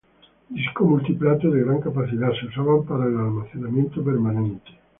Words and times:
Discos 0.59 0.89
multi-plato 0.89 1.51
de 1.51 1.61
gran 1.63 1.79
capacidad 1.79 2.31
se 2.33 2.47
usaban 2.47 2.85
para 2.85 3.05
el 3.05 3.17
almacenamiento 3.19 4.03
permanente. 4.03 4.71